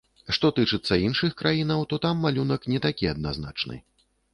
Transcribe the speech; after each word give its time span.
Што 0.37 0.49
тычыцца 0.59 0.97
іншых 1.09 1.37
краінаў, 1.43 1.85
то 1.93 2.03
там 2.09 2.25
малюнак 2.29 2.61
не 2.75 2.85
такі 2.91 3.15
адназначны. 3.15 3.85